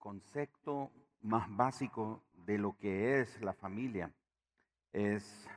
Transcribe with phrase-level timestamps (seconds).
[0.00, 0.90] concepto
[1.20, 4.10] más básico de lo que es la familia
[4.92, 5.48] es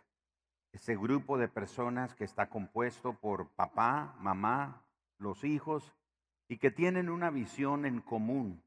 [0.71, 4.83] ese grupo de personas que está compuesto por papá, mamá,
[5.17, 5.93] los hijos
[6.47, 8.61] y que tienen una visión en común,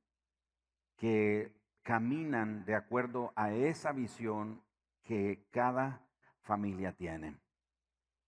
[0.97, 1.53] que
[1.83, 4.63] caminan de acuerdo a esa visión
[5.05, 6.01] que cada
[6.41, 7.37] familia tiene.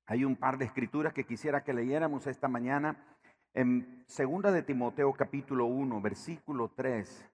[0.06, 2.96] Hay un par de escrituras que quisiera que leyéramos esta mañana.
[3.54, 7.30] En segunda de Timoteo capítulo 1, versículo 3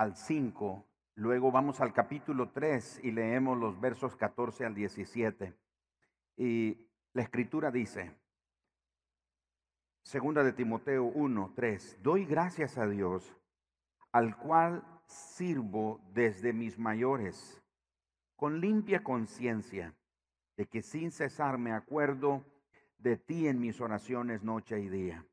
[0.00, 0.82] al 5,
[1.16, 5.54] luego vamos al capítulo 3 y leemos los versos 14 al 17.
[6.38, 8.10] Y la escritura dice,
[10.02, 13.36] segunda de Timoteo 1, 3, doy gracias a Dios,
[14.10, 17.62] al cual sirvo desde mis mayores,
[18.36, 19.94] con limpia conciencia
[20.56, 22.42] de que sin cesar me acuerdo
[22.96, 25.26] de ti en mis oraciones noche y día,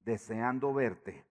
[0.00, 1.24] deseando verte,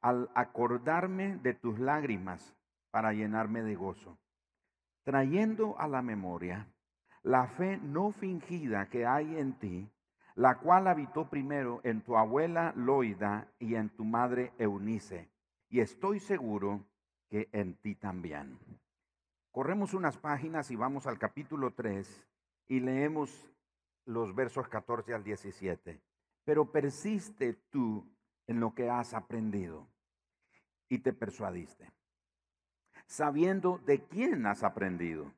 [0.00, 2.54] al acordarme de tus lágrimas
[2.90, 4.18] para llenarme de gozo,
[5.04, 6.66] trayendo a la memoria
[7.22, 9.90] la fe no fingida que hay en ti,
[10.34, 15.28] la cual habitó primero en tu abuela Loida y en tu madre Eunice,
[15.68, 16.86] y estoy seguro
[17.28, 18.58] que en ti también.
[19.52, 22.26] Corremos unas páginas y vamos al capítulo 3
[22.68, 23.50] y leemos
[24.06, 26.00] los versos 14 al 17.
[26.44, 28.06] Pero persiste tú
[28.46, 29.89] en lo que has aprendido
[30.90, 31.90] y te persuadiste,
[33.06, 35.32] sabiendo de quién has aprendido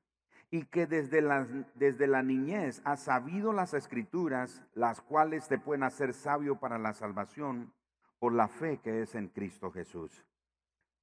[0.50, 5.84] y que desde la, desde la niñez has sabido las escrituras, las cuales te pueden
[5.84, 7.72] hacer sabio para la salvación
[8.18, 10.26] por la fe que es en Cristo Jesús.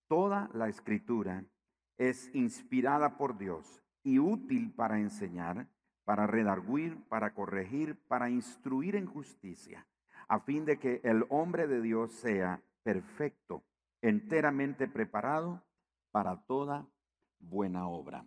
[0.07, 1.43] Toda la escritura
[1.97, 5.67] es inspirada por Dios y útil para enseñar,
[6.05, 9.85] para redarguir, para corregir, para instruir en justicia,
[10.27, 13.63] a fin de que el hombre de Dios sea perfecto,
[14.01, 15.63] enteramente preparado
[16.11, 16.87] para toda
[17.39, 18.25] buena obra.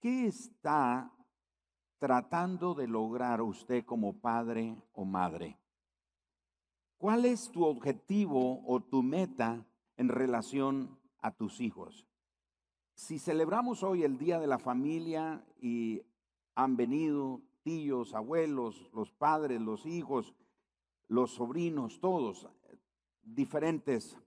[0.00, 1.10] ¿Qué está
[1.98, 5.58] tratando de lograr usted como padre o madre?
[6.98, 12.06] ¿Cuál es tu objetivo o tu meta en relación a tus hijos?
[12.94, 16.02] Si celebramos hoy el Día de la Familia y
[16.54, 20.34] han venido tíos, abuelos, los padres, los hijos,
[21.08, 22.46] los sobrinos, todos,
[23.24, 24.18] diferentes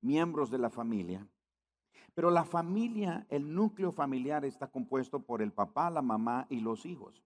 [0.00, 1.26] miembros de la familia.
[2.14, 6.86] Pero la familia, el núcleo familiar está compuesto por el papá, la mamá y los
[6.86, 7.22] hijos.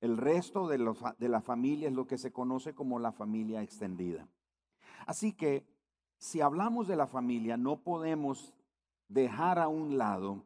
[0.00, 0.78] El resto de,
[1.18, 4.28] de la familia es lo que se conoce como la familia extendida.
[5.06, 5.66] Así que
[6.18, 8.54] si hablamos de la familia, no podemos
[9.08, 10.44] dejar a un lado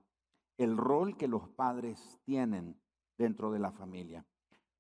[0.59, 2.77] el rol que los padres tienen
[3.17, 4.27] dentro de la familia,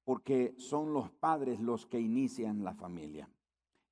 [0.04, 3.30] porque son los padres los que inician la familia.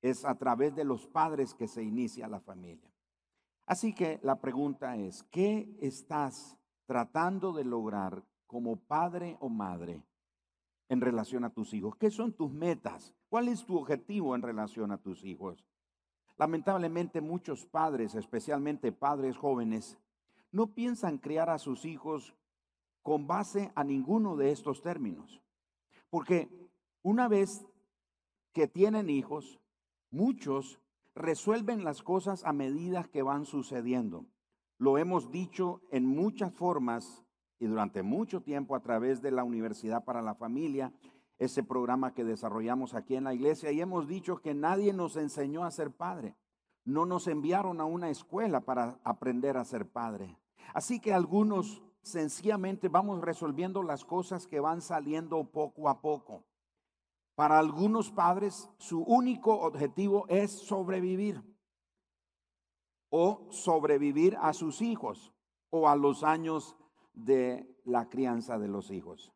[0.01, 2.91] Es a través de los padres que se inicia la familia.
[3.65, 10.03] Así que la pregunta es, ¿qué estás tratando de lograr como padre o madre
[10.89, 11.95] en relación a tus hijos?
[11.97, 13.13] ¿Qué son tus metas?
[13.29, 15.65] ¿Cuál es tu objetivo en relación a tus hijos?
[16.37, 19.97] Lamentablemente muchos padres, especialmente padres jóvenes,
[20.51, 22.35] no piensan criar a sus hijos
[23.01, 25.41] con base a ninguno de estos términos.
[26.09, 26.49] Porque
[27.01, 27.65] una vez
[28.53, 29.59] que tienen hijos,
[30.11, 30.79] muchos
[31.15, 34.25] resuelven las cosas a medida que van sucediendo.
[34.77, 37.23] Lo hemos dicho en muchas formas
[37.59, 40.93] y durante mucho tiempo a través de la Universidad para la Familia,
[41.39, 45.63] ese programa que desarrollamos aquí en la iglesia, y hemos dicho que nadie nos enseñó
[45.63, 46.35] a ser padre.
[46.85, 50.37] No nos enviaron a una escuela para aprender a ser padre.
[50.73, 56.43] Así que algunos sencillamente vamos resolviendo las cosas que van saliendo poco a poco.
[57.37, 61.43] Para algunos padres, su único objetivo es sobrevivir
[63.11, 65.35] o sobrevivir a sus hijos
[65.69, 66.75] o a los años
[67.13, 69.31] de la crianza de los hijos.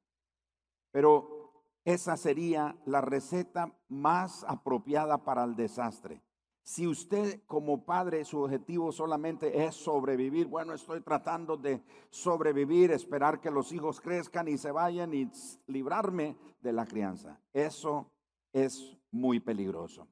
[0.89, 6.23] Pero esa sería la receta más apropiada para el desastre.
[6.63, 13.41] Si usted como padre su objetivo solamente es sobrevivir, bueno, estoy tratando de sobrevivir, esperar
[13.41, 15.29] que los hijos crezcan y se vayan y
[15.67, 17.39] librarme de la crianza.
[17.51, 18.11] Eso
[18.53, 20.07] es muy peligroso.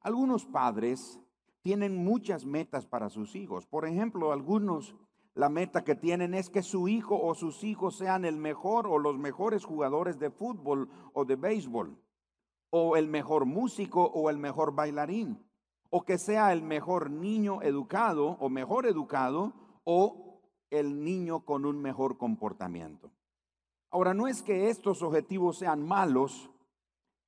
[0.00, 1.20] Algunos padres
[1.62, 3.66] tienen muchas metas para sus hijos.
[3.66, 4.96] Por ejemplo, algunos
[5.34, 8.98] la meta que tienen es que su hijo o sus hijos sean el mejor o
[8.98, 11.96] los mejores jugadores de fútbol o de béisbol,
[12.70, 15.45] o el mejor músico o el mejor bailarín
[15.90, 19.52] o que sea el mejor niño educado o mejor educado
[19.84, 20.40] o
[20.70, 23.10] el niño con un mejor comportamiento.
[23.90, 26.50] Ahora, no es que estos objetivos sean malos,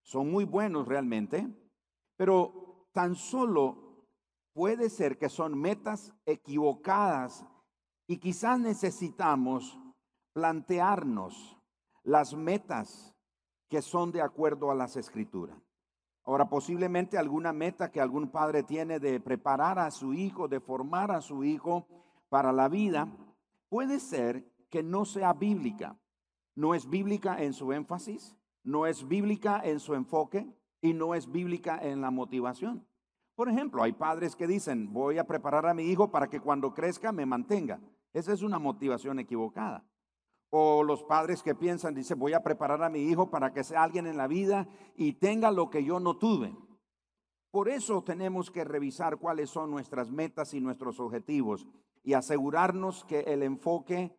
[0.02, 1.49] son muy buenos realmente,
[2.16, 4.06] pero tan solo
[4.52, 7.44] puede ser que son metas equivocadas
[8.06, 9.78] y quizás necesitamos
[10.32, 11.56] plantearnos
[12.02, 13.14] las metas
[13.69, 15.67] que son de acuerdo a las escrituras.
[16.28, 21.10] Ahora, posiblemente alguna meta que algún padre tiene de preparar a su hijo, de formar
[21.10, 21.86] a su hijo
[22.28, 23.08] para la vida,
[23.70, 25.98] puede ser que no sea bíblica.
[26.54, 30.46] No es bíblica en su énfasis, no es bíblica en su enfoque
[30.82, 32.86] y no es bíblica en la motivación.
[33.34, 36.75] Por ejemplo, hay padres que dicen, voy a preparar a mi hijo para que cuando
[36.75, 37.80] crezca me mantenga.
[38.12, 39.82] Esa es una motivación equivocada.
[40.50, 43.82] O los padres que piensan, dice, voy a preparar a mi hijo para que sea
[43.82, 44.66] alguien en la vida
[44.96, 46.56] y tenga lo que yo no tuve.
[47.50, 51.66] Por eso tenemos que revisar cuáles son nuestras metas y nuestros objetivos
[52.02, 54.16] y asegurarnos que el enfoque,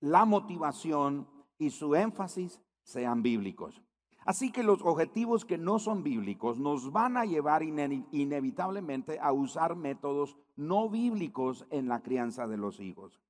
[0.00, 1.28] la motivación
[1.58, 3.82] y su énfasis sean bíblicos.
[4.24, 9.76] Así que los objetivos que no son bíblicos nos van a llevar inevitablemente a usar
[9.76, 13.20] métodos no bíblicos en la crianza de los hijos.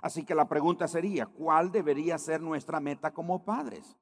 [0.00, 3.96] Así que la pregunta sería, ¿cuál debería ser nuestra meta como padres?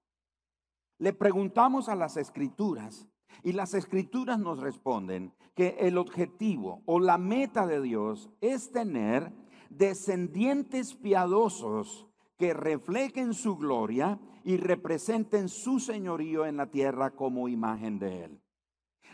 [0.98, 3.08] Le preguntamos a las escrituras
[3.43, 9.32] y las escrituras nos responden que el objetivo o la meta de Dios es tener
[9.70, 12.06] descendientes piadosos
[12.38, 18.42] que reflejen su gloria y representen su señorío en la tierra como imagen de Él.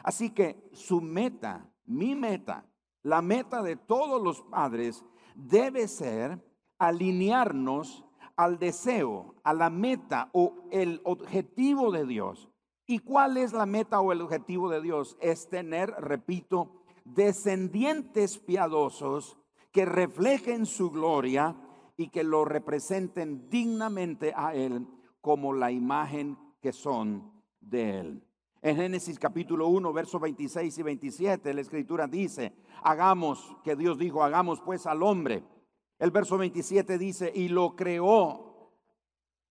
[0.03, 2.67] Así que su meta, mi meta,
[3.03, 5.05] la meta de todos los padres
[5.35, 6.41] debe ser
[6.83, 12.49] alinearnos al deseo, a la meta o el objetivo de Dios.
[12.89, 15.17] ¿Y cuál es la meta o el objetivo de Dios?
[15.21, 19.39] Es tener, repito, descendientes piadosos
[19.71, 21.55] que reflejen su gloria
[21.97, 24.85] y que lo representen dignamente a Él
[25.21, 27.31] como la imagen que son
[27.61, 28.27] de Él.
[28.61, 32.53] En Génesis capítulo 1, versos 26 y 27, la escritura dice,
[32.83, 35.45] hagamos, que Dios dijo, hagamos pues al hombre
[36.03, 38.73] el verso 27 dice, y lo creó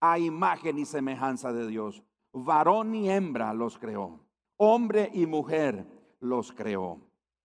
[0.01, 2.03] a imagen y semejanza de Dios.
[2.33, 4.19] Varón y hembra los creó.
[4.57, 5.87] Hombre y mujer
[6.19, 6.99] los creó.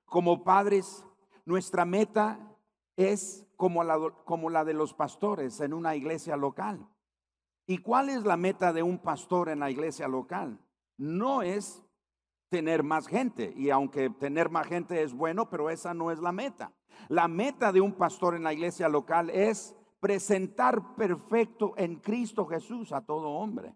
[0.06, 1.06] Como padres,
[1.44, 2.52] nuestra meta
[2.96, 6.88] es como la, como la de los pastores en una iglesia local.
[7.64, 10.58] ¿Y cuál es la meta de un pastor en la iglesia local?
[10.96, 11.80] No es
[12.48, 13.54] tener más gente.
[13.56, 16.72] Y aunque tener más gente es bueno, pero esa no es la meta.
[17.08, 22.92] La meta de un pastor en la iglesia local es presentar perfecto en Cristo Jesús
[22.92, 23.74] a todo hombre.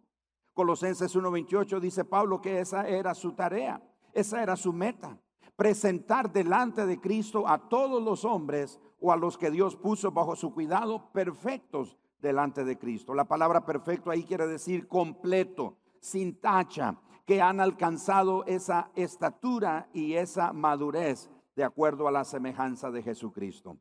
[0.53, 3.83] Colosenses 1:28 dice Pablo que esa era su tarea,
[4.13, 5.19] esa era su meta,
[5.57, 10.37] presentar delante de Cristo a todos los hombres o a los que Dios puso bajo
[10.37, 13.15] su cuidado perfectos delante de Cristo.
[13.15, 16.97] La palabra perfecto ahí quiere decir completo, sin tacha,
[17.27, 23.77] que han alcanzado esa estatura y esa madurez de acuerdo a la semejanza de Jesucristo.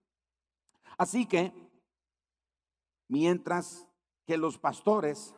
[0.97, 1.53] Así que,
[3.07, 3.87] mientras
[4.25, 5.33] que los pastores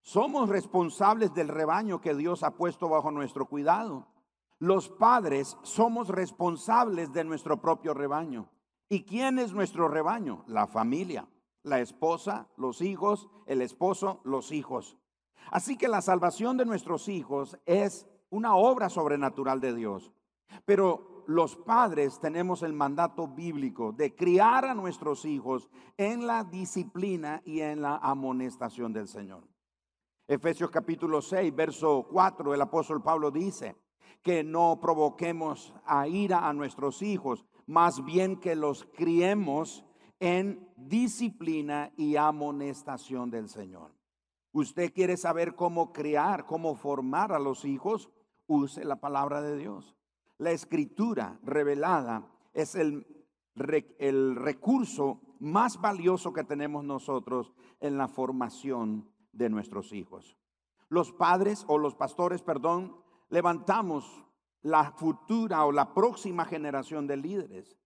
[0.00, 4.08] somos responsables del rebaño que Dios ha puesto bajo nuestro cuidado,
[4.58, 8.50] los padres somos responsables de nuestro propio rebaño.
[8.88, 10.42] ¿Y quién es nuestro rebaño?
[10.48, 11.28] La familia,
[11.62, 14.98] la esposa, los hijos, el esposo, los hijos.
[15.52, 20.10] Así que la salvación de nuestros hijos es una obra sobrenatural de Dios.
[20.64, 27.42] Pero los padres tenemos el mandato bíblico de criar a nuestros hijos en la disciplina
[27.44, 29.46] y en la amonestación del Señor.
[30.26, 33.76] Efesios capítulo 6, verso 4, el apóstol Pablo dice
[34.22, 39.84] que no provoquemos a ira a nuestros hijos, más bien que los criemos
[40.20, 43.92] en disciplina y amonestación del Señor.
[44.52, 48.08] Usted quiere saber cómo criar, cómo formar a los hijos,
[48.46, 49.97] use la palabra de Dios.
[50.38, 53.06] La escritura revelada es el,
[53.98, 60.36] el recurso más valioso que tenemos nosotros en la formación de nuestros hijos.
[60.88, 62.96] Los padres o los pastores, perdón,
[63.28, 64.24] levantamos
[64.62, 67.76] la futura o la próxima generación de líderes.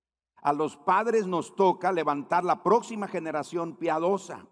[0.42, 4.46] A los padres nos toca levantar la próxima generación piadosa.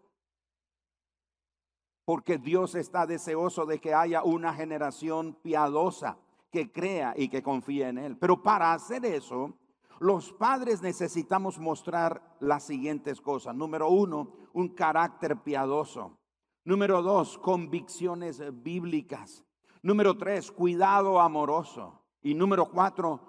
[2.04, 6.18] Porque Dios está deseoso de que haya una generación piadosa
[6.50, 8.16] que crea y que confíe en Él.
[8.16, 9.54] Pero para hacer eso,
[10.00, 13.54] los padres necesitamos mostrar las siguientes cosas.
[13.54, 16.18] Número uno, un carácter piadoso.
[16.64, 19.44] Número dos, convicciones bíblicas.
[19.82, 22.02] Número tres, cuidado amoroso.
[22.22, 23.20] Y número cuatro,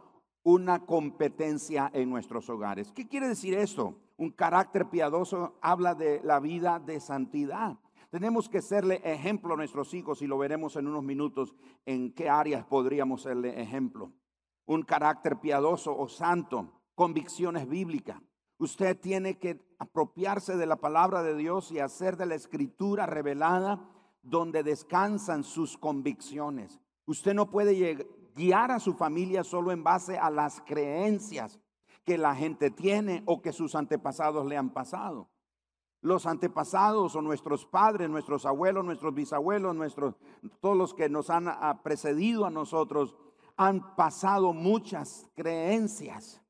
[0.44, 2.92] una competencia en nuestros hogares.
[2.92, 3.96] ¿Qué quiere decir esto?
[4.18, 7.78] Un carácter piadoso habla de la vida de santidad.
[8.12, 12.30] Tenemos que serle ejemplo a nuestros hijos y lo veremos en unos minutos en qué
[12.30, 14.12] áreas podríamos serle ejemplo.
[14.66, 18.22] un carácter piadoso o santo, convicciones bíblicas.
[18.58, 23.90] Usted tiene que apropiarse de la palabra de Dios y hacer de la escritura revelada
[24.22, 26.80] donde descansan sus convicciones.
[27.06, 31.60] Usted no puede guiar a su familia solo en base a las creencias
[32.06, 35.30] que la gente tiene o que sus antepasados le han pasado.
[36.02, 40.16] Los antepasados o nuestros padres, nuestros abuelos, nuestros bisabuelos, nuestros,
[40.60, 43.16] todos los que nos han ah, precedido a nosotros,
[43.56, 46.42] han pasado muchas creencias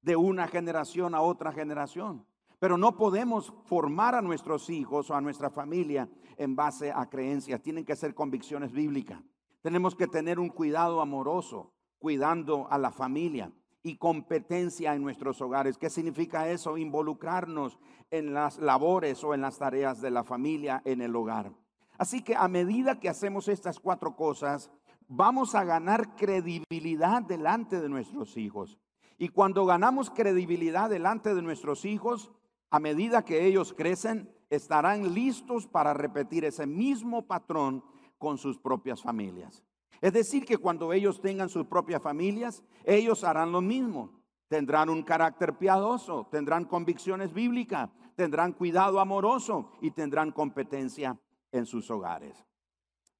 [0.00, 2.26] de una generación a otra generación.
[2.58, 6.08] Pero no podemos formar a nuestros hijos o a nuestra familia
[6.38, 7.60] en base a creencias.
[7.62, 9.20] Tienen que ser convicciones bíblicas.
[9.60, 13.52] Tenemos que tener un cuidado amoroso, cuidando a la familia
[13.84, 15.76] y competencia en nuestros hogares.
[15.76, 16.78] ¿Qué significa eso?
[16.78, 17.78] Involucrarnos
[18.10, 21.52] en las labores o en las tareas de la familia en el hogar.
[21.98, 24.70] Así que a medida que hacemos estas cuatro cosas,
[25.06, 28.78] vamos a ganar credibilidad delante de nuestros hijos.
[29.18, 32.32] Y cuando ganamos credibilidad delante de nuestros hijos,
[32.70, 37.84] a medida que ellos crecen, estarán listos para repetir ese mismo patrón
[38.16, 39.62] con sus propias familias.
[40.04, 44.20] Es decir, que cuando ellos tengan sus propias familias, ellos harán lo mismo.
[44.48, 51.18] Tendrán un carácter piadoso, tendrán convicciones bíblicas, tendrán cuidado amoroso y tendrán competencia
[51.52, 52.44] en sus hogares.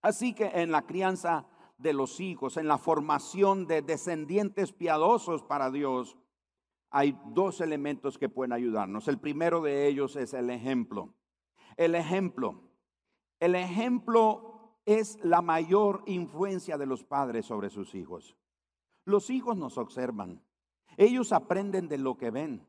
[0.02, 1.46] Así que en la crianza
[1.78, 6.18] de los hijos, en la formación de descendientes piadosos para Dios,
[6.90, 9.08] hay dos elementos que pueden ayudarnos.
[9.08, 11.14] El primero de ellos es el ejemplo.
[11.78, 12.60] El ejemplo.
[13.40, 14.53] El ejemplo
[14.86, 18.36] es la mayor influencia de los padres sobre sus hijos.
[19.04, 20.42] Los hijos nos observan.
[20.96, 22.66] Ellos aprenden de lo que ven.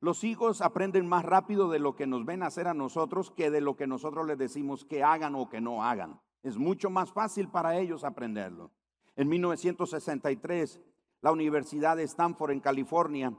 [0.00, 3.60] Los hijos aprenden más rápido de lo que nos ven hacer a nosotros que de
[3.60, 6.20] lo que nosotros les decimos que hagan o que no hagan.
[6.42, 8.70] Es mucho más fácil para ellos aprenderlo.
[9.16, 10.80] En 1963,
[11.20, 13.34] la Universidad de Stanford en California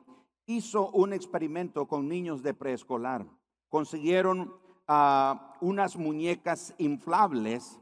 [0.46, 3.25] hizo un experimento con niños de preescolar.
[3.70, 4.53] Consiguieron
[4.88, 7.79] ah, unas muñecas inflables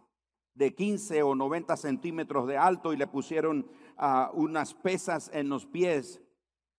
[0.59, 5.65] de 15 o 90 centímetros de alto y le pusieron ah, unas pesas en los
[5.65, 6.21] pies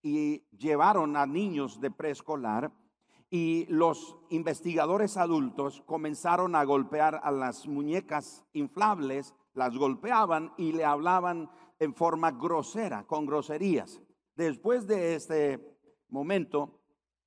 [0.02, 2.70] y llevaron a niños de preescolar
[3.30, 10.84] y los investigadores adultos comenzaron a golpear a las muñecas inflables, las golpeaban y le
[10.84, 14.02] hablaban en forma grosera, con groserías.
[14.36, 15.78] Después de este
[16.10, 16.82] momento,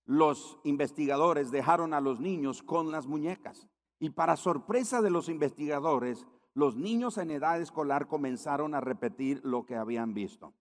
[0.05, 3.67] los investigadores dejaron a los niños con las muñecas.
[3.97, 9.65] Y para sorpresa de los investigadores, los niños en edad escolar comenzaron a repetir lo
[9.65, 10.53] que habían visto.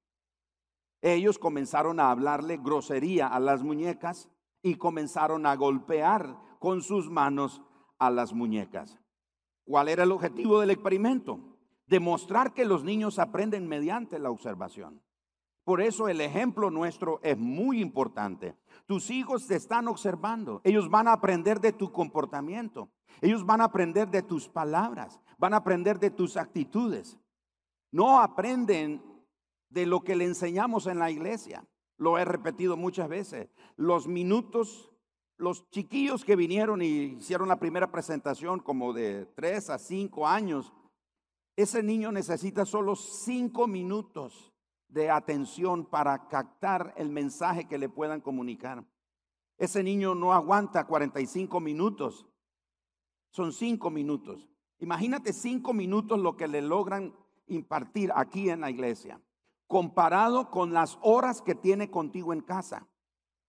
[1.01, 4.29] Ellos comenzaron a hablarle grosería a las muñecas
[4.63, 7.63] y comenzaron a golpear con sus manos
[7.99, 8.99] a las muñecas.
[9.65, 11.53] ¿Cuál era el objetivo del experimento?
[11.93, 15.03] demostrar que los niños aprenden mediante la observación.
[15.63, 18.57] Por eso el ejemplo nuestro es muy importante.
[18.87, 20.63] Tus hijos te están observando.
[20.65, 22.89] Ellos van a aprender de tu comportamiento.
[23.21, 25.21] Ellos van a aprender de tus palabras.
[25.43, 27.19] Van a aprender de tus actitudes.
[27.91, 29.03] No aprenden
[29.71, 31.67] de lo que le enseñamos en la iglesia.
[31.97, 33.51] Lo he repetido muchas veces.
[33.75, 34.93] Los minutos,
[35.39, 40.73] los chiquillos que vinieron y hicieron la primera presentación como de tres a cinco años,
[41.57, 44.53] ese niño necesita solo cinco minutos
[44.87, 48.85] de atención para captar el mensaje que le puedan comunicar.
[49.59, 52.29] Ese niño no aguanta 45 minutos.
[53.33, 54.52] Son cinco minutos.
[54.83, 57.15] Imagínate cinco minutos lo que le logran
[57.47, 59.21] impartir aquí en la iglesia,
[59.69, 62.89] comparado con las horas que tiene contigo en casa.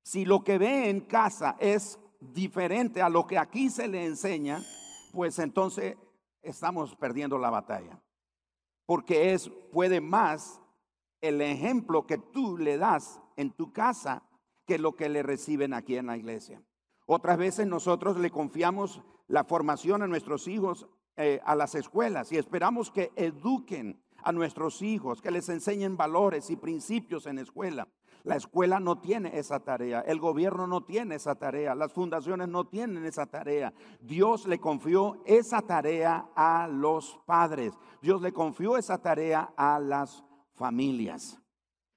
[0.03, 4.59] Si lo que ve en casa es diferente a lo que aquí se le enseña,
[5.11, 5.97] pues entonces
[6.43, 7.99] estamos perdiendo la batalla.
[8.85, 10.61] Porque es, puede más
[11.19, 14.21] el ejemplo que tú le das en tu casa
[14.67, 16.61] que lo que le reciben aquí en la iglesia.
[17.07, 22.37] Otras veces nosotros le confiamos la formación a nuestros hijos eh, a las escuelas y
[22.37, 27.87] esperamos que eduquen a nuestros hijos, que les enseñen valores y principios en escuela.
[28.23, 32.65] La escuela no tiene esa tarea, el gobierno no tiene esa tarea, las fundaciones no
[32.65, 33.73] tienen esa tarea.
[33.99, 40.23] Dios le confió esa tarea a los padres, Dios le confió esa tarea a las
[40.53, 41.37] familias.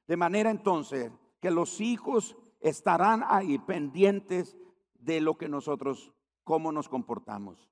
[0.08, 4.56] De manera entonces que los hijos estarán ahí pendientes
[4.94, 7.70] de lo que nosotros, cómo nos comportamos,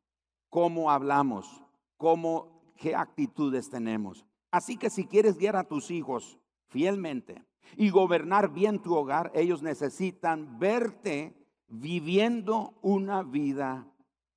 [0.54, 1.64] cómo hablamos,
[1.96, 4.25] cómo, qué actitudes tenemos.
[4.52, 7.42] Así que si quieres guiar a tus hijos fielmente,
[7.76, 11.34] y gobernar bien tu hogar, ellos necesitan verte
[11.66, 13.84] viviendo una vida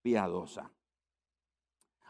[0.02, 0.72] piadosa.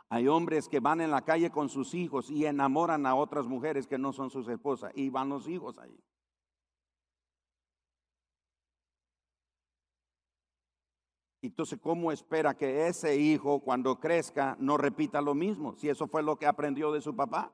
[0.07, 3.87] Hay hombres que van en la calle con sus hijos y enamoran a otras mujeres
[3.87, 5.99] que no son sus esposas y van los hijos ahí.
[11.41, 15.75] Entonces, ¿cómo espera que ese hijo cuando crezca no repita lo mismo?
[15.75, 17.53] Si eso fue lo que aprendió de su papá.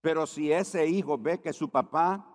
[0.00, 2.26] Pero si ese hijo ve que su papá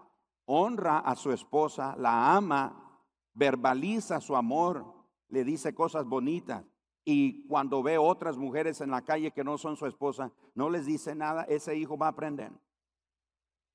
[0.46, 3.02] honra a su esposa, la ama,
[3.34, 4.86] verbaliza su amor,
[5.30, 6.64] le dice cosas bonitas,
[7.04, 10.86] y cuando ve otras mujeres en la calle que no son su esposa, no les
[10.86, 12.52] dice nada, ese hijo va a aprender.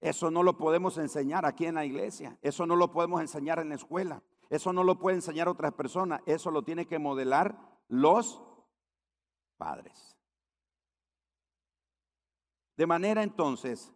[0.01, 3.69] Eso no lo podemos enseñar aquí en la iglesia, eso no lo podemos enseñar en
[3.69, 7.57] la escuela, eso no lo puede enseñar otras personas, eso lo tiene que modelar
[7.89, 8.43] los
[9.57, 10.17] padres.
[12.77, 13.93] De manera entonces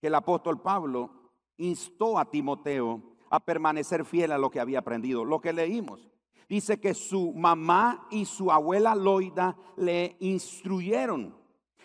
[0.00, 5.24] que el apóstol Pablo instó a Timoteo a permanecer fiel a lo que había aprendido,
[5.24, 6.10] lo que leímos.
[6.48, 11.36] Dice que su mamá y su abuela Loida le instruyeron.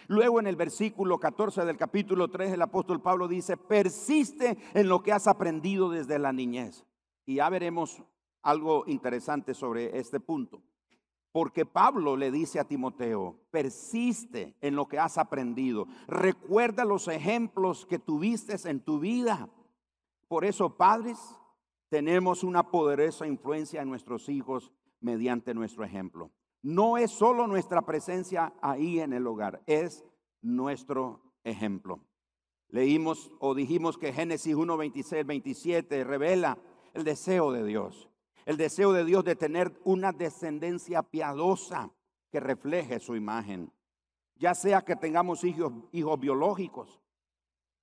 [0.08, 5.04] Luego en el versículo 14 del capítulo 3 el apóstol Pablo dice, persiste en lo
[5.04, 6.86] que has aprendido desde la niñez.
[7.30, 8.02] Y ya veremos
[8.42, 10.64] algo interesante sobre este punto.
[11.32, 15.86] Porque Pablo le dice a Timoteo, persiste en lo que has aprendido.
[16.08, 19.48] Recuerda los ejemplos que tuviste en tu vida.
[20.28, 21.20] Por eso, padres,
[21.90, 26.32] tenemos una poderosa influencia en nuestros hijos mediante nuestro ejemplo.
[26.64, 30.04] No es solo nuestra presencia ahí en el hogar, es
[30.42, 32.00] nuestro ejemplo.
[32.70, 36.58] Leímos o dijimos que Génesis 1, 26, 27 revela
[36.94, 38.10] el deseo de Dios.
[38.46, 41.92] El deseo de Dios de tener una descendencia piadosa
[42.32, 43.72] que refleje su imagen.
[44.36, 47.02] Ya sea que tengamos hijos, hijos biológicos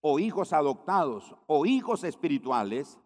[0.00, 2.98] o hijos adoptados o hijos espirituales,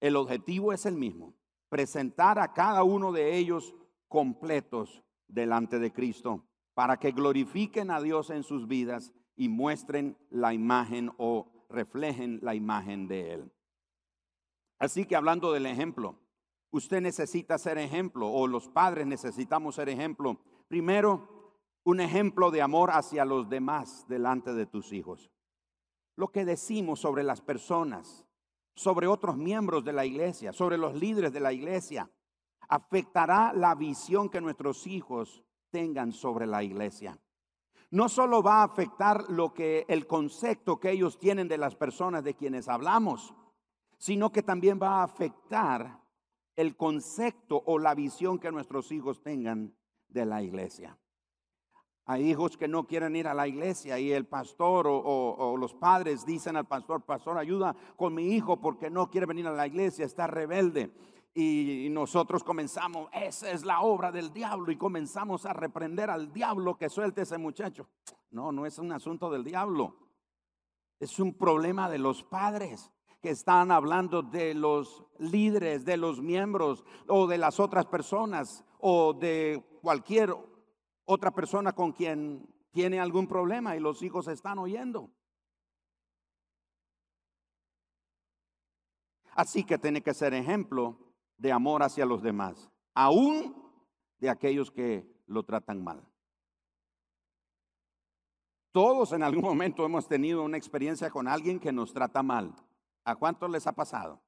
[0.00, 1.34] el objetivo es el mismo.
[1.68, 3.74] Presentar a cada uno de ellos
[4.08, 10.54] completos delante de Cristo para que glorifiquen a Dios en sus vidas y muestren la
[10.54, 13.52] imagen o reflejen la imagen de Él.
[14.78, 16.16] Así que hablando del ejemplo,
[16.70, 20.38] usted necesita ser ejemplo o los padres necesitamos ser ejemplo.
[20.68, 21.38] Primero,
[21.84, 25.30] un ejemplo de amor hacia los demás delante de tus hijos.
[26.16, 28.24] Lo que decimos sobre las personas,
[28.74, 32.10] sobre otros miembros de la iglesia, sobre los líderes de la iglesia,
[32.68, 37.18] afectará la visión que nuestros hijos tengan sobre la iglesia.
[37.90, 42.22] No solo va a afectar lo que el concepto que ellos tienen de las personas
[42.22, 43.34] de quienes hablamos,
[43.98, 46.00] sino que también va a afectar
[46.56, 49.74] el concepto o la visión que nuestros hijos tengan
[50.08, 50.98] de la iglesia.
[52.04, 56.24] Hay hijos que no quieren ir a la iglesia y el pastor o, los padres
[56.24, 60.06] dicen al pastor, pastor, ayuda con mi hijo porque no quiere venir a la iglesia,
[60.06, 60.90] está rebelde.
[61.34, 66.78] Y nosotros comenzamos, esa es la obra del diablo y comenzamos a reprender al diablo
[66.78, 67.86] que suelte ese muchacho.
[68.30, 69.94] No, no es un asunto del diablo,
[70.98, 76.84] es un problema de los padres que están hablando de los líderes, de los miembros
[77.08, 80.34] o de las otras personas o de cualquier
[81.04, 85.10] otra persona con quien tiene algún problema y los hijos están oyendo.
[89.34, 90.98] Así que tiene que ser ejemplo
[91.36, 93.54] de amor hacia los demás, aún
[94.18, 96.04] de aquellos que lo tratan mal.
[98.72, 102.54] Todos en algún momento hemos tenido una experiencia con alguien que nos trata mal.
[103.08, 104.20] ¿A cuántos les ha pasado?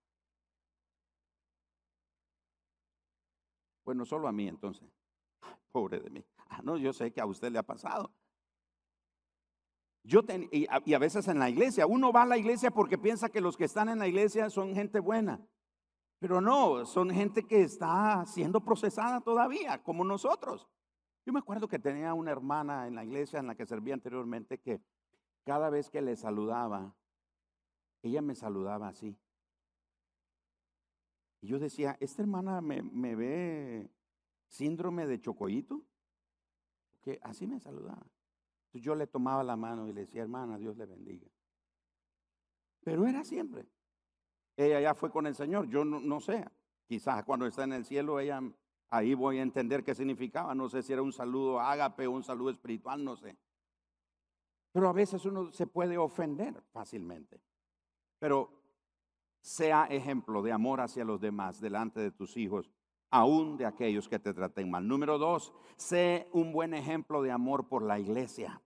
[3.85, 4.89] Bueno, solo a mí entonces.
[5.71, 6.25] Pobre de mí.
[6.49, 8.11] Ah, no, yo sé que a usted le ha pasado.
[10.03, 13.43] Yo y, a, veces en la iglesia, uno va a la iglesia porque piensa que
[13.43, 15.47] los que están en la iglesia son gente buena.
[16.19, 20.67] Pero no, son gente que está siendo procesada todavía, como nosotros.
[21.27, 24.57] Yo me acuerdo que tenía una hermana en la iglesia en la que servía anteriormente
[24.57, 24.81] que
[25.45, 26.95] cada vez que le saludaba,
[28.03, 29.17] ella me saludaba así.
[31.41, 33.91] Y yo decía, esta hermana me, ve
[34.49, 35.83] síndrome de chocoyito,
[37.01, 38.07] que así me saludaba.
[38.67, 41.29] Entonces yo le tomaba la mano y le decía, hermana, Dios le bendiga.
[42.83, 43.67] Pero era siempre.
[44.57, 46.47] Ella ya fue con el Señor, yo no, no sé.
[46.87, 48.43] Quizás cuando está en el cielo, ella
[48.91, 50.55] ahí voy a entender qué significaba.
[50.55, 53.39] No sé si era un saludo ágape o un saludo espiritual, no sé.
[54.73, 57.41] Pero a veces uno se puede ofender fácilmente.
[58.21, 58.51] Pero
[59.41, 62.71] sea ejemplo de amor hacia los demás delante de tus hijos,
[63.11, 64.87] aún de aquellos que te traten mal.
[64.87, 68.63] Número dos, sé un buen ejemplo de amor por la iglesia.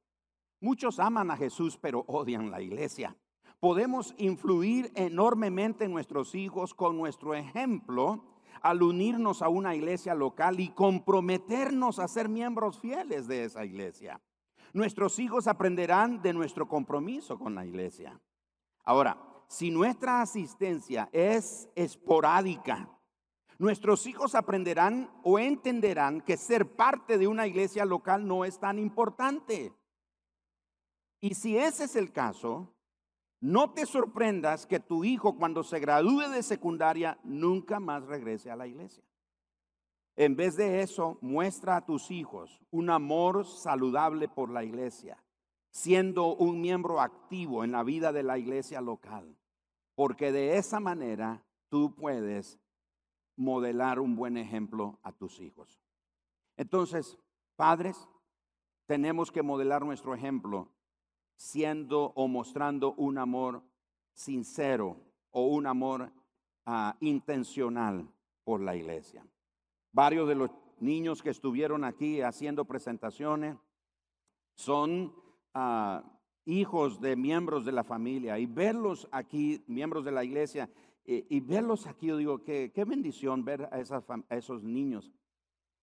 [0.61, 3.17] Muchos aman a Jesús, pero odian la iglesia.
[3.61, 8.25] Podemos influir enormemente en nuestros hijos con nuestro ejemplo
[8.61, 14.21] al unirnos a una iglesia local y comprometernos a ser miembros fieles de esa iglesia.
[14.73, 18.19] Nuestros hijos aprenderán de nuestro compromiso con la iglesia.
[18.85, 22.91] Ahora, si nuestra asistencia es esporádica,
[23.57, 28.81] nuestros hijos aprenderán o entenderán que ser parte de una iglesia local no es tan
[28.81, 29.73] importante.
[31.21, 32.75] Y si ese es el caso,
[33.39, 38.57] no te sorprendas que tu hijo cuando se gradúe de secundaria nunca más regrese a
[38.57, 39.05] la iglesia.
[40.17, 45.23] En vez de eso, muestra a tus hijos un amor saludable por la iglesia,
[45.71, 49.37] siendo un miembro activo en la vida de la iglesia local,
[49.95, 52.59] porque de esa manera tú puedes
[53.37, 55.81] modelar un buen ejemplo a tus hijos.
[56.57, 57.19] Entonces,
[57.57, 58.09] padres,
[58.87, 60.69] tenemos que modelar nuestro ejemplo
[61.37, 63.63] siendo o mostrando un amor
[64.13, 66.13] sincero o un amor
[66.67, 68.09] ah, intencional
[68.45, 69.27] por la iglesia.
[69.93, 73.57] Varios de los niños que estuvieron aquí haciendo presentaciones
[74.55, 75.15] son
[75.55, 76.05] ah,
[76.45, 80.71] hijos de miembros de la familia y verlos aquí, miembros de la iglesia,
[81.07, 83.77] y, verlos aquí, yo digo, qué, qué bendición ver a,
[84.29, 85.13] a esos niños.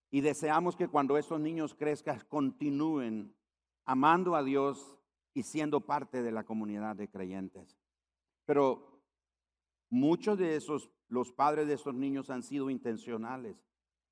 [0.10, 3.36] Y deseamos que cuando estos niños crezcan, continúen
[3.86, 4.98] amando a Dios
[5.34, 7.78] y siendo parte de la comunidad de creyentes.
[8.46, 9.00] Pero
[9.90, 13.64] muchos de esos, los padres de estos niños han sido intencionales.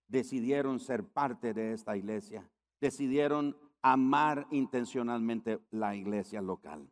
[0.08, 2.50] Decidieron ser parte de esta iglesia.
[2.80, 6.90] Decidieron amar intencionalmente la iglesia local.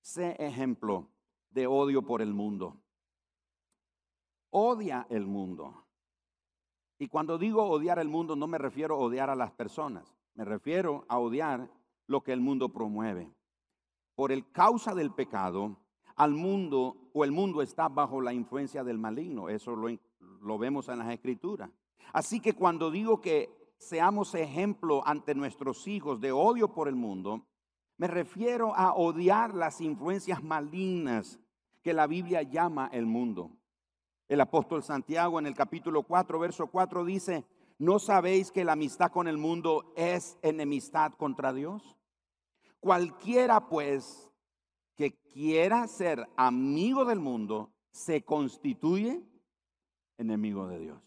[0.00, 1.08] Sé ejemplo
[1.50, 2.76] de odio por el mundo.
[4.50, 5.84] Odia el mundo.
[6.98, 10.44] Y cuando digo odiar el mundo no me refiero a odiar a las personas, me
[10.44, 11.68] refiero a odiar
[12.06, 13.32] lo que el mundo promueve
[14.14, 15.76] por el causa del pecado,
[16.16, 19.48] al mundo o el mundo está bajo la influencia del maligno.
[19.48, 19.88] Eso lo,
[20.40, 21.70] lo vemos en las escrituras.
[22.12, 27.46] Así que cuando digo que seamos ejemplo ante nuestros hijos de odio por el mundo,
[27.96, 31.38] me refiero a odiar las influencias malignas
[31.82, 33.50] que la Biblia llama el mundo.
[34.26, 37.44] El apóstol Santiago en el capítulo 4, verso 4 dice,
[37.78, 41.96] ¿no sabéis que la amistad con el mundo es enemistad contra Dios?
[42.80, 44.30] Cualquiera pues
[44.96, 49.22] que quiera ser amigo del mundo se constituye
[50.16, 51.02] enemigo de Dios.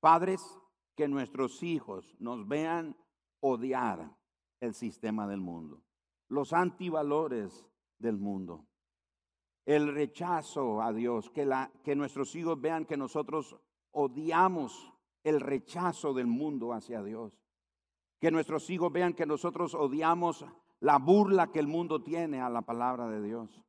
[0.00, 0.59] Padres,
[0.94, 2.96] que nuestros hijos nos vean
[3.40, 4.16] odiar
[4.60, 5.82] el sistema del mundo,
[6.28, 7.66] los antivalores
[7.98, 8.66] del mundo,
[9.66, 13.56] el rechazo a Dios, que, la, que nuestros hijos vean que nosotros
[13.92, 14.92] odiamos
[15.24, 17.38] el rechazo del mundo hacia Dios,
[18.20, 20.44] que nuestros hijos vean que nosotros odiamos
[20.80, 23.62] la burla que el mundo tiene a la palabra de Dios.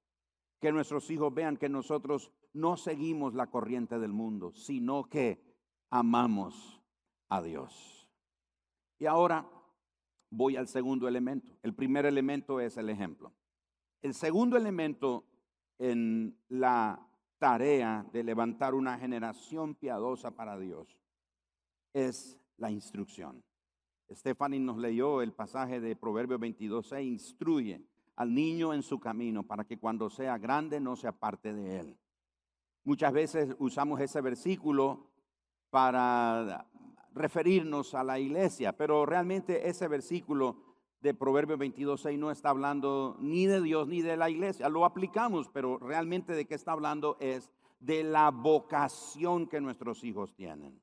[0.60, 5.42] Que nuestros hijos vean que nosotros no seguimos la corriente del mundo, sino que
[5.90, 6.81] amamos
[7.32, 8.10] a Dios.
[9.00, 9.50] Y ahora
[10.30, 11.58] voy al segundo elemento.
[11.64, 13.32] El primer elemento es el ejemplo.
[14.02, 15.24] El segundo elemento
[15.80, 17.00] en la
[17.40, 21.00] tarea de levantar una generación piadosa para Dios
[21.94, 23.42] es la instrucción.
[24.12, 27.82] Stephanie nos leyó el pasaje de Proverbio 22, e instruye
[28.18, 31.98] al niño en su camino para que cuando sea grande no se aparte de él.
[32.84, 35.08] Muchas veces usamos ese versículo
[35.70, 36.68] para
[37.14, 40.58] referirnos a la iglesia, pero realmente ese versículo
[41.02, 44.70] de Proverbio 22.6 no está hablando ni de Dios ni de la iglesia.
[44.70, 50.34] Lo aplicamos, pero realmente de qué está hablando es de la vocación que nuestros hijos
[50.36, 50.80] tienen.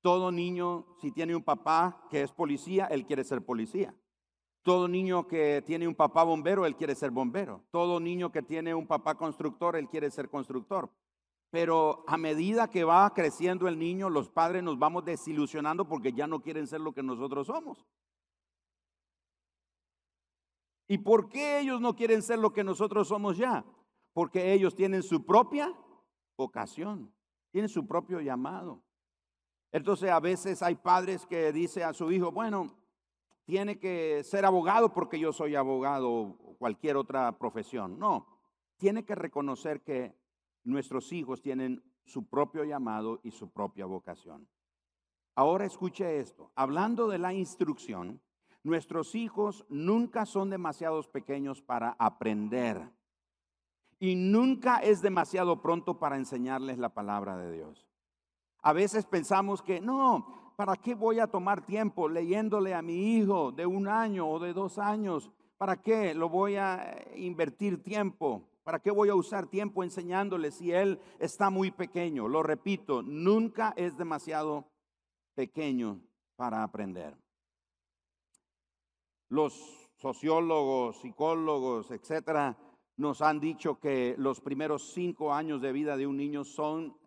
[0.00, 3.92] Todo niño, si tiene un papá que es policía, él quiere ser policía.
[4.62, 7.64] Todo niño que tiene un papá bombero, él quiere ser bombero.
[7.72, 10.90] Todo niño que tiene un papá constructor, él quiere ser constructor.
[11.50, 16.26] Pero a medida que va creciendo el niño, los padres nos vamos desilusionando porque ya
[16.26, 17.86] no quieren ser lo que nosotros somos.
[20.88, 23.64] ¿Y por qué ellos no quieren ser lo que nosotros somos ya?
[24.12, 25.72] Porque ellos tienen su propia
[26.36, 27.12] vocación,
[27.50, 28.82] tienen su propio llamado.
[29.72, 32.76] Entonces a veces hay padres que dicen a su hijo, bueno,
[33.44, 37.98] tiene que ser abogado porque yo soy abogado o cualquier otra profesión.
[37.98, 38.26] No,
[38.76, 40.14] tiene que reconocer que
[40.66, 44.48] nuestros hijos tienen su propio llamado y su propia vocación.
[45.34, 48.20] Ahora escuche esto, hablando de la instrucción,
[48.62, 52.90] nuestros hijos nunca son demasiados pequeños para aprender
[53.98, 57.86] y nunca es demasiado pronto para enseñarles la palabra de Dios.
[58.62, 63.52] A veces pensamos que no, ¿para qué voy a tomar tiempo leyéndole a mi hijo
[63.52, 65.30] de un año o de dos años?
[65.56, 68.42] ¿Para qué lo voy a invertir tiempo?
[68.66, 72.26] ¿Para qué voy a usar tiempo enseñándole si él está muy pequeño?
[72.26, 74.66] Lo repito, nunca es demasiado
[75.36, 76.00] pequeño
[76.34, 77.16] para aprender.
[79.28, 82.58] Los sociólogos, psicólogos, etcétera,
[82.96, 86.98] nos han dicho que los primeros cinco años de vida de un niño son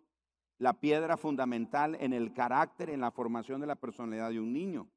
[0.56, 4.88] la piedra fundamental en el carácter, en la formación de la personalidad de un niño.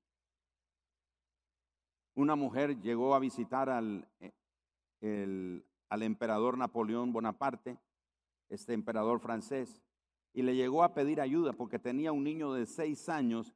[2.16, 4.08] Una mujer llegó a visitar al,
[5.02, 5.62] eh,
[5.94, 7.78] al emperador Napoleón Bonaparte,
[8.50, 9.84] este emperador francés,
[10.34, 13.54] y le llegó a pedir ayuda porque tenía un niño de seis años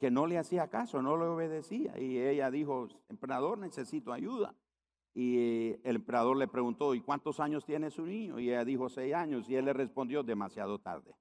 [0.00, 1.96] que no le hacía caso, no le obedecía.
[1.96, 4.52] Y ella dijo, emperador, necesito ayuda.
[5.14, 8.40] Y el emperador le preguntó, ¿y cuántos años tiene su niño?
[8.40, 9.48] Y ella dijo, seis años.
[9.48, 11.14] Y él le respondió, demasiado tarde.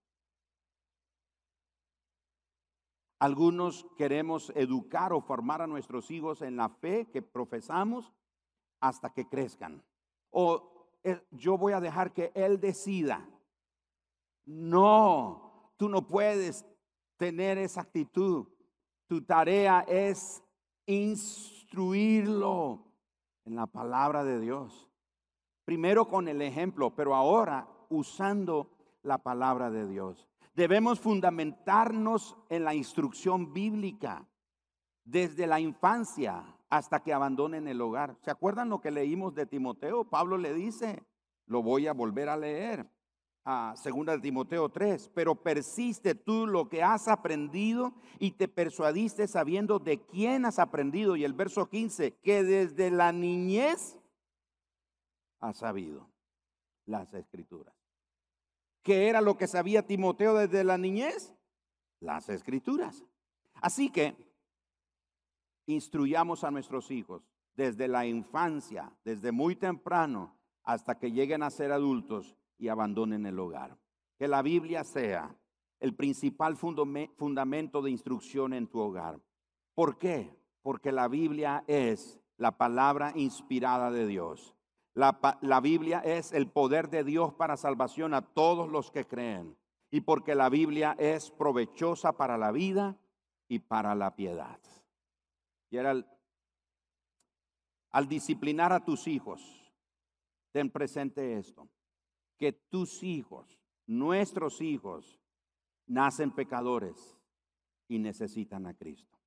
[3.20, 8.12] Algunos queremos educar o formar a nuestros hijos en la fe que profesamos
[8.80, 9.84] hasta que crezcan
[10.38, 10.92] o
[11.32, 13.26] yo voy a dejar que Él decida.
[14.44, 16.66] No, tú no puedes
[17.16, 18.46] tener esa actitud.
[19.08, 20.44] Tu tarea es
[20.88, 22.84] instruirlo
[23.46, 24.90] en la palabra de Dios.
[25.64, 28.70] Primero con el ejemplo, pero ahora usando
[29.04, 30.28] la palabra de Dios.
[30.54, 34.28] Debemos fundamentarnos en la instrucción bíblica
[35.06, 36.44] desde la infancia
[36.78, 38.18] hasta que abandonen el hogar.
[38.22, 40.04] ¿Se acuerdan lo que leímos de Timoteo?
[40.04, 41.04] Pablo le dice,
[41.46, 42.90] lo voy a volver a leer,
[43.46, 49.28] a segunda de Timoteo 3, pero persiste tú lo que has aprendido y te persuadiste
[49.28, 51.16] sabiendo de quién has aprendido.
[51.16, 53.98] Y el verso 15, que desde la niñez
[55.40, 56.10] has sabido
[56.86, 57.74] las escrituras.
[58.84, 61.34] ¿Qué era lo que sabía Timoteo desde la niñez?
[62.02, 63.06] Las escrituras.
[63.62, 64.25] Así que
[65.66, 67.24] instruyamos a nuestros hijos
[67.56, 73.40] desde la infancia, desde muy temprano, hasta que lleguen a ser adultos y abandonen el
[73.40, 73.78] hogar.
[74.18, 75.36] Que la Biblia sea
[75.80, 79.20] el principal fundamento de instrucción en tu hogar.
[79.74, 80.36] ¿Por qué?
[80.62, 84.56] Porque la Biblia es la palabra inspirada de Dios.
[84.94, 89.58] La, la, Biblia es el poder de Dios para salvación a todos los que creen.
[89.92, 92.98] Y porque la Biblia es provechosa para la vida
[93.48, 94.60] y para la piedad.
[95.70, 95.94] Y era
[97.92, 99.42] al disciplinar a tus hijos,
[100.52, 101.70] ten presente esto,
[102.38, 105.22] que tus hijos, nuestros hijos,
[105.88, 107.18] nacen pecadores
[107.88, 109.18] y necesitan a Cristo.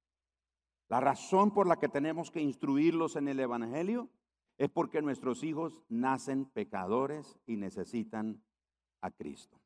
[0.88, 4.10] La razón por la que tenemos que instruirlos en el Evangelio
[4.56, 8.42] es porque nuestros hijos nacen pecadores y necesitan
[9.00, 9.60] a Cristo.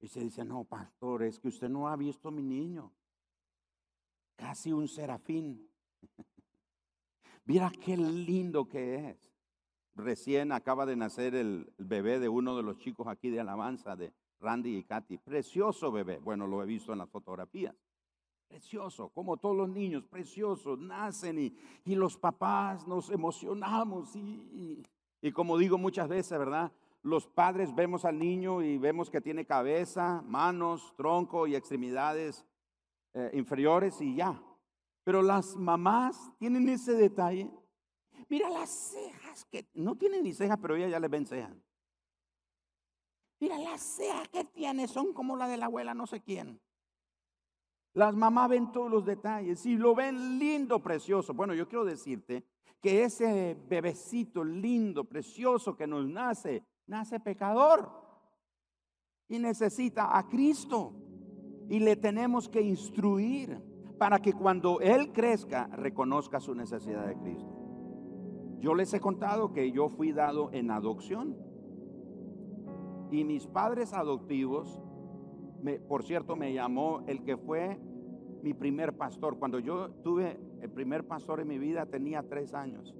[0.00, 2.92] Y se dice, no, pastor, es que usted no ha visto a mi niño
[4.38, 5.68] casi un serafín.
[7.44, 9.32] Mira qué lindo que es.
[9.94, 14.14] Recién acaba de nacer el, bebé de uno de los chicos aquí de alabanza, de
[14.40, 15.18] Randy y Katy.
[15.18, 16.18] Precioso bebé.
[16.20, 17.74] Bueno, lo he visto en las fotografías.
[18.46, 24.14] Precioso, como todos los niños, preciosos, nacen y, y los papás nos emocionamos.
[24.14, 24.82] Y,
[25.20, 26.72] y como digo muchas veces, ¿verdad?
[27.02, 32.46] Los padres vemos al niño y vemos que tiene cabeza, manos, tronco y extremidades
[33.14, 34.42] eh, inferiores y ya.
[35.04, 37.50] Pero las mamás tienen ese detalle.
[38.28, 41.56] Mira las cejas que no tienen ni cejas, pero ella ya les ven cejas.
[43.40, 46.60] Mira las cejas que tiene, son como la de la abuela no sé quién.
[47.94, 51.32] Las mamás ven todos los detalles y lo ven lindo, precioso.
[51.34, 52.44] Bueno, yo quiero decirte
[52.80, 57.90] que ese bebecito lindo, precioso que nos nace, nace pecador
[59.28, 60.92] y necesita a Cristo
[61.68, 63.60] y le tenemos que instruir
[63.98, 67.54] para que cuando Él crezca reconozca su necesidad de Cristo.
[68.60, 71.36] Yo les he contado que yo fui dado en adopción
[73.10, 74.80] y mis padres adoptivos,
[75.88, 77.78] por cierto, me llamó el que fue
[78.42, 79.38] mi primer pastor.
[79.38, 82.94] Cuando yo tuve el primer pastor en mi vida tenía tres años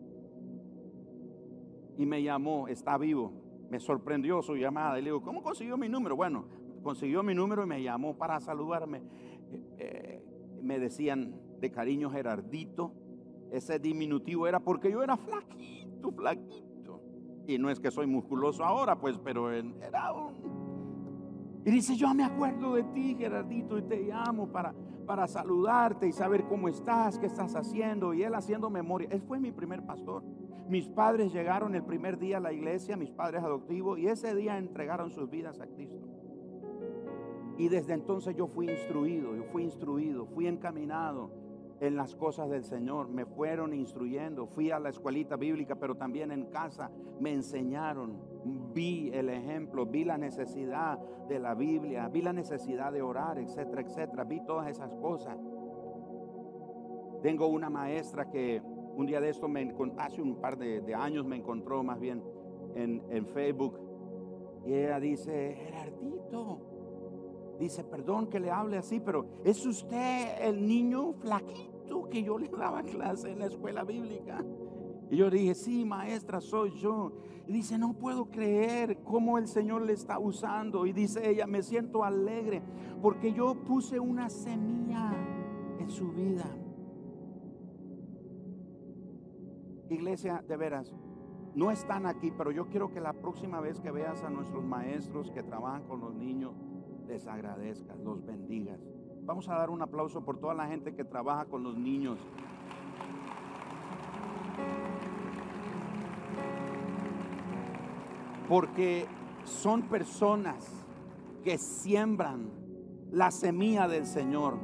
[1.96, 3.33] y me llamó, está vivo.
[3.70, 6.16] Me sorprendió su llamada y le digo, ¿cómo consiguió mi número?
[6.16, 6.46] Bueno,
[6.88, 9.03] consiguió mi número y me llamó para saludarme.
[9.53, 10.24] Eh, eh,
[10.62, 12.94] me decían de cariño Gerardito.
[13.53, 17.03] Ese diminutivo era porque yo era flaquito, flaquito.
[17.46, 21.61] Y no es que soy musculoso ahora, pues, pero era un...
[21.66, 24.74] Y dice, yo me acuerdo de ti, Gerardito, y te llamo para,
[25.07, 28.14] para saludarte y saber cómo estás, qué estás haciendo.
[28.14, 29.11] Y él haciendo memoria.
[29.11, 30.22] Él fue mi primer pastor.
[30.70, 34.57] Mis padres llegaron el primer día a la iglesia, mis padres adoptivos, y ese día
[34.57, 36.08] entregaron sus vidas a Cristo.
[37.59, 41.31] Y desde entonces yo fui instruido, yo fui instruido, fui encaminado
[41.81, 46.31] en las cosas del Señor, me fueron instruyendo, fui a la escuelita bíblica, pero también
[46.31, 48.16] en casa me enseñaron,
[48.73, 53.83] vi el ejemplo, vi la necesidad de la Biblia, vi la necesidad de orar, etcétera,
[53.83, 55.37] etcétera, vi todas esas cosas.
[57.23, 58.62] Tengo una maestra que
[58.97, 62.23] un día de esto, me, hace un par de, años me encontró más bien
[62.77, 63.81] en, en Facebook.
[64.64, 66.78] Y ella dice, Gerardito,
[67.59, 72.49] Dice, perdón que le hable así, pero ¿es usted el niño flaquito que yo le
[72.49, 74.44] daba clase en la escuela bíblica?
[75.11, 77.12] Y yo dije, sí, maestra, soy yo.
[77.47, 80.85] Y dice, no puedo creer cómo el Señor le está usando.
[80.85, 82.62] Y dice ella, me siento alegre
[83.01, 85.12] porque yo puse una semilla
[85.79, 86.44] en su vida.
[89.88, 90.94] Iglesia, de veras,
[91.55, 95.31] no están aquí, pero yo quiero que la próxima vez que veas a nuestros maestros
[95.31, 96.53] que trabajan con los niños,
[97.09, 98.79] les agradezcas, los bendigas.
[99.23, 102.18] Vamos a dar un aplauso por toda la gente que trabaja con los niños.
[108.49, 109.07] Porque
[109.44, 110.87] son personas
[111.42, 112.51] que siembran
[113.11, 114.59] la semilla del Señor.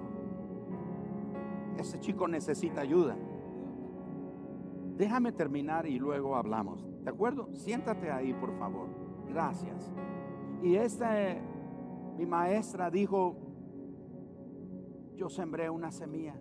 [1.78, 3.16] Ese chico necesita ayuda.
[4.96, 6.87] Déjame terminar y luego hablamos.
[7.02, 7.48] ¿De acuerdo?
[7.52, 8.88] Siéntate ahí, por favor.
[9.28, 9.92] Gracias.
[10.62, 11.42] Y este
[12.16, 13.37] mi maestra dijo,
[15.16, 16.35] yo sembré una semilla.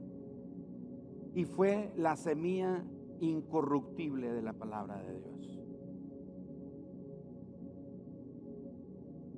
[1.34, 2.84] Y fue la semilla
[3.20, 5.60] incorruptible de la palabra de Dios.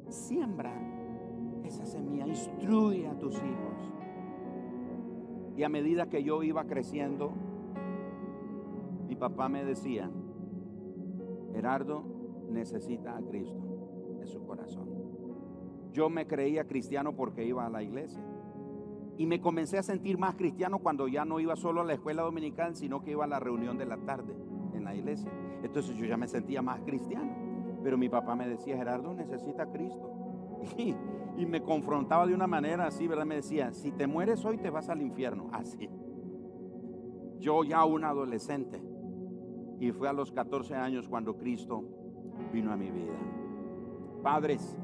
[0.10, 0.74] Siembra
[1.64, 3.92] esa semilla, instruye a tus hijos.
[5.58, 7.32] Y a medida que yo iba creciendo,
[9.08, 10.12] mi papá me decía,
[11.54, 12.04] Gerardo
[12.50, 13.64] necesita a Cristo
[14.20, 14.95] en su corazón.
[15.96, 18.22] Yo me creía cristiano porque iba a la iglesia.
[19.18, 22.22] Y me comencé a sentir más cristiano cuando ya no iba solo a la escuela
[22.24, 24.36] dominical, sino que iba a la reunión de la tarde
[24.74, 25.32] en la iglesia.
[25.64, 27.32] Entonces yo ya me sentía más cristiano.
[27.82, 30.12] Pero mi papá me decía, Gerardo, necesita Cristo.
[31.38, 33.26] Y, me confrontaba de una manera así, ¿verdad?
[33.26, 35.50] Me decía, si te mueres hoy te vas al infierno.
[35.52, 35.90] Así.
[37.40, 38.82] Yo ya un adolescente.
[39.82, 41.84] Y fue a los 14 años cuando Cristo
[42.54, 43.14] vino a mi vida.
[44.24, 44.78] Padres,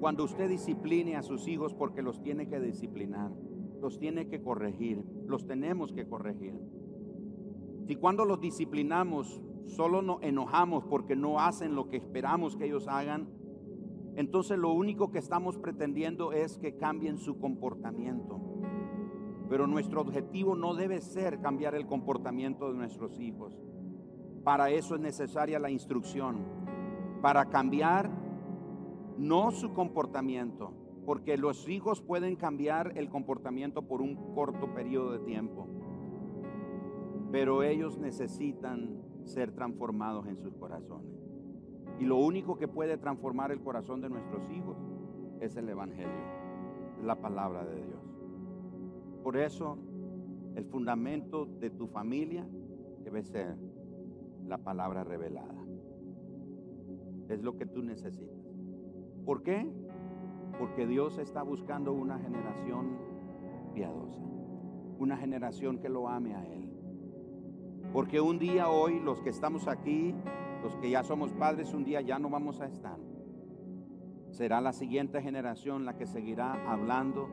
[0.00, 3.30] cuando usted discipline a sus hijos porque los tiene que disciplinar,
[3.80, 6.58] los tiene que corregir, los tenemos que corregir.
[7.86, 12.88] Si cuando los disciplinamos solo nos enojamos porque no hacen lo que esperamos que ellos
[12.88, 13.28] hagan,
[14.16, 18.40] entonces lo único que estamos pretendiendo es que cambien su comportamiento.
[19.50, 23.52] Pero nuestro objetivo no debe ser cambiar el comportamiento de nuestros hijos.
[24.44, 26.38] Para eso es necesaria la instrucción.
[27.20, 28.10] Para cambiar
[29.20, 30.72] no su comportamiento,
[31.04, 35.66] porque los hijos pueden cambiar el comportamiento por un corto periodo de tiempo,
[37.30, 41.12] pero ellos necesitan ser transformados en sus corazones.
[41.98, 44.78] Y lo único que puede transformar el corazón de nuestros hijos
[45.40, 46.24] es el Evangelio,
[47.04, 48.00] la palabra de Dios.
[49.22, 49.76] Por eso,
[50.54, 52.48] el fundamento de tu familia
[53.04, 53.54] debe ser
[54.46, 55.62] la palabra revelada.
[57.28, 58.39] Es lo que tú necesitas.
[59.24, 59.70] ¿Por qué?
[60.58, 62.98] Porque Dios está buscando una generación
[63.74, 64.20] piadosa,
[64.98, 66.70] una generación que lo ame a Él.
[67.92, 70.14] Porque un día hoy, los que estamos aquí,
[70.62, 72.98] los que ya somos padres, un día ya no vamos a estar.
[74.30, 77.28] Será la siguiente generación la que seguirá hablando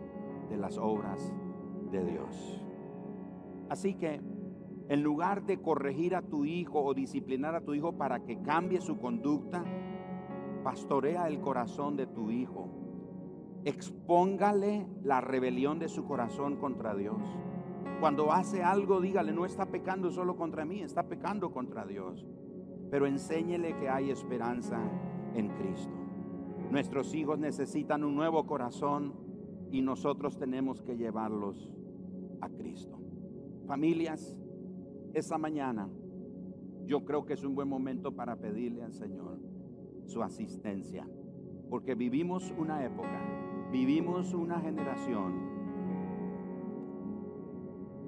[0.49, 1.33] de las obras
[1.91, 2.63] de Dios.
[3.69, 4.21] Así que,
[4.89, 8.81] en lugar de corregir a tu hijo o disciplinar a tu hijo para que cambie
[8.81, 9.63] su conducta,
[10.57, 12.69] pastorea el corazón de tu hijo.
[13.65, 17.21] Expóngale la rebelión de su corazón contra Dios.
[17.99, 22.25] Cuando hace algo, dígale, no está pecando solo contra mí, está pecando contra Dios.
[22.91, 24.79] Pero enséñele que hay esperanza
[25.33, 25.93] en Cristo.
[26.71, 29.13] Nuestros hijos necesitan un nuevo corazón
[29.71, 31.69] y nosotros tenemos que llevarlos
[32.41, 32.99] a Cristo.
[33.65, 34.37] Familias,
[35.13, 35.89] esta mañana
[36.85, 39.46] yo creo que es un buen momento para pedirle al Señor
[40.07, 41.07] su asistencia.
[41.69, 43.21] Porque vivimos una época,
[43.71, 45.33] vivimos una generación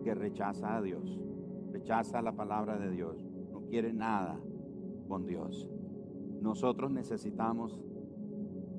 [0.04, 1.20] que rechaza a Dios,
[1.72, 4.40] rechaza la palabra de Dios, no quiere nada
[5.08, 5.70] con Dios.
[6.42, 7.80] Nosotros necesitamos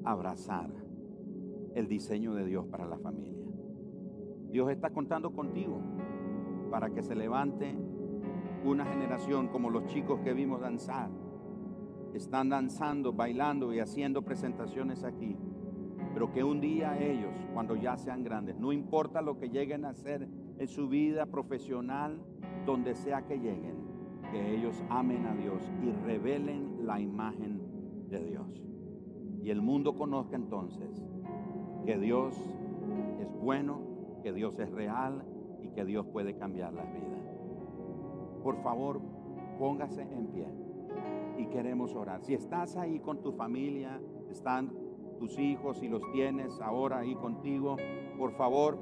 [0.02, 0.70] abrazar
[1.74, 3.44] el diseño de Dios para la familia.
[4.50, 5.80] Dios está contando contigo
[6.70, 7.76] para que se levante
[8.64, 11.10] una generación como los chicos que vimos danzar
[12.14, 15.36] están danzando, bailando y haciendo presentaciones aquí.
[16.12, 19.90] Pero que un día ellos, cuando ya sean grandes, no importa lo que lleguen a
[19.90, 22.20] hacer en su vida profesional,
[22.66, 23.76] donde sea que lleguen,
[24.32, 27.60] que ellos amen a Dios y revelen la imagen
[28.08, 28.62] de Dios.
[29.42, 31.02] Y el mundo conozca entonces
[31.86, 32.34] que Dios
[33.20, 33.80] es bueno,
[34.22, 35.24] que Dios es real
[35.62, 37.24] y que Dios puede cambiar las vidas.
[38.42, 39.00] Por favor,
[39.58, 40.69] póngase en pie
[41.40, 42.22] y queremos orar.
[42.22, 44.72] Si estás ahí con tu familia, están
[45.18, 47.76] tus hijos y los tienes ahora ahí contigo,
[48.18, 48.78] por favor,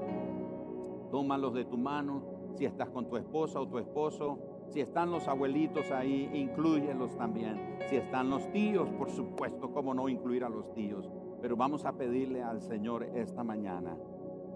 [1.11, 2.23] tómalos de tu mano.
[2.55, 4.39] Si estás con tu esposa o tu esposo,
[4.69, 7.79] si están los abuelitos ahí, incluyelos también.
[7.89, 11.09] Si están los tíos, por supuesto, cómo no incluir a los tíos.
[11.41, 13.97] Pero vamos a pedirle al Señor esta mañana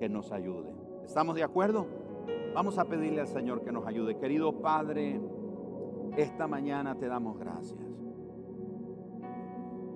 [0.00, 0.74] que nos ayude.
[1.04, 1.86] ¿Estamos de acuerdo?
[2.54, 4.18] Vamos a pedirle al Señor que nos ayude.
[4.18, 5.20] Querido Padre,
[6.16, 7.80] esta mañana te damos gracias.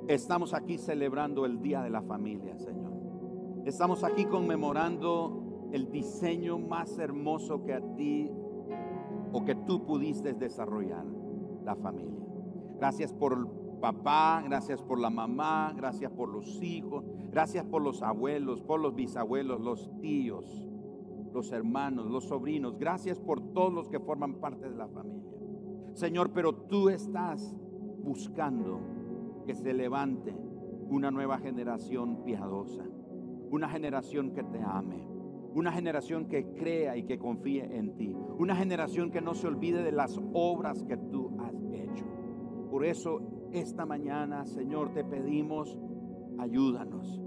[0.09, 2.93] Estamos aquí celebrando el Día de la Familia, Señor.
[3.65, 8.31] Estamos aquí conmemorando el diseño más hermoso que a ti
[9.33, 11.05] o que tú pudiste desarrollar,
[11.65, 12.25] la familia.
[12.79, 13.47] Gracias por el
[13.81, 18.95] papá, gracias por la mamá, gracias por los hijos, gracias por los abuelos, por los
[18.95, 20.69] bisabuelos, los tíos,
[21.35, 22.79] los hermanos, los sobrinos.
[22.79, 25.36] Gracias por todos los que forman parte de la familia.
[25.97, 27.57] Señor, pero tú estás
[28.05, 28.81] buscando
[29.47, 30.37] que se levante
[30.91, 32.85] una nueva generación piadosa,
[33.51, 35.09] una generación que te ame,
[35.55, 39.83] una generación que crea y que confíe en ti, una generación que no se olvide
[39.83, 42.05] de las obras que tú has hecho.
[42.71, 45.79] Por eso esta mañana, Señor, te pedimos,
[46.39, 47.23] ayúdanos.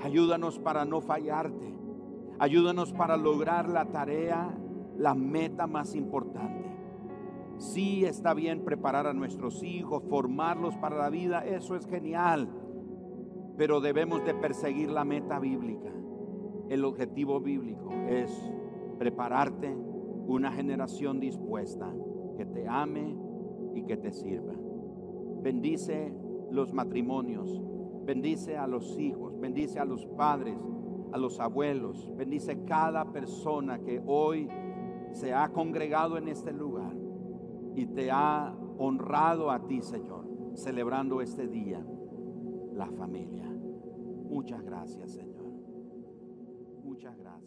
[0.00, 1.74] Ayúdanos para no fallarte.
[2.38, 4.56] Ayúdanos para lograr la tarea,
[4.96, 6.71] la meta más importante.
[7.62, 12.48] Sí está bien preparar a nuestros hijos, formarlos para la vida, eso es genial.
[13.56, 15.92] Pero debemos de perseguir la meta bíblica.
[16.68, 18.36] El objetivo bíblico es
[18.98, 19.72] prepararte
[20.26, 21.88] una generación dispuesta
[22.36, 23.16] que te ame
[23.76, 24.54] y que te sirva.
[25.40, 26.12] Bendice
[26.50, 27.62] los matrimonios,
[28.04, 30.58] bendice a los hijos, bendice a los padres,
[31.12, 34.48] a los abuelos, bendice cada persona que hoy
[35.12, 36.91] se ha congregado en este lugar
[37.74, 41.84] y te ha honrado a ti, Señor, celebrando este día,
[42.72, 43.48] la familia.
[43.48, 45.44] Muchas gracias, Señor.
[46.82, 47.41] Muchas gracias.